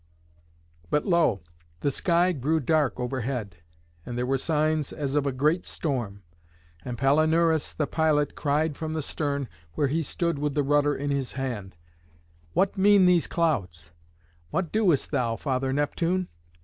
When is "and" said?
4.03-4.17, 6.83-6.97